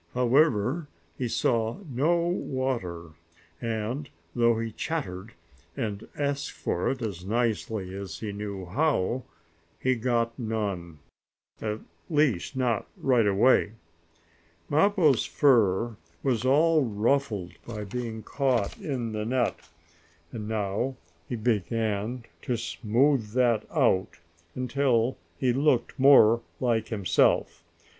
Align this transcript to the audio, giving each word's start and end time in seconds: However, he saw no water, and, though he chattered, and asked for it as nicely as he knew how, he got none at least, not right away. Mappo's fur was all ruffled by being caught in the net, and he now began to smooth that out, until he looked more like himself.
However, 0.15 0.87
he 1.15 1.27
saw 1.27 1.77
no 1.87 2.21
water, 2.25 3.11
and, 3.61 4.09
though 4.35 4.57
he 4.57 4.71
chattered, 4.71 5.33
and 5.77 6.07
asked 6.17 6.53
for 6.53 6.89
it 6.89 7.03
as 7.03 7.23
nicely 7.23 7.93
as 7.93 8.17
he 8.17 8.31
knew 8.31 8.65
how, 8.65 9.25
he 9.79 9.93
got 9.95 10.39
none 10.39 10.97
at 11.61 11.81
least, 12.09 12.55
not 12.55 12.87
right 12.97 13.27
away. 13.27 13.73
Mappo's 14.69 15.23
fur 15.23 15.97
was 16.23 16.45
all 16.45 16.83
ruffled 16.83 17.51
by 17.67 17.83
being 17.83 18.23
caught 18.23 18.75
in 18.79 19.11
the 19.11 19.23
net, 19.23 19.69
and 20.31 20.45
he 20.45 20.49
now 20.49 20.95
began 21.29 22.23
to 22.41 22.57
smooth 22.57 23.33
that 23.33 23.67
out, 23.71 24.17
until 24.55 25.19
he 25.37 25.53
looked 25.53 25.99
more 25.99 26.41
like 26.59 26.87
himself. 26.87 27.63